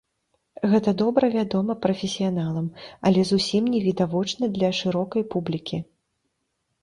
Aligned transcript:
Гэта 0.69 0.91
добра 1.01 1.25
вядома 1.35 1.73
прафесіяналам, 1.83 2.69
але 3.09 3.25
зусім 3.31 3.63
не 3.73 3.79
відавочна 3.89 4.45
для 4.57 4.69
шырокай 4.81 5.23
публікі. 5.35 5.77